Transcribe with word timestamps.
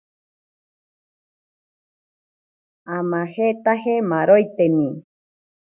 Amajetaje 2.95 3.95
maaroiteni. 4.09 4.87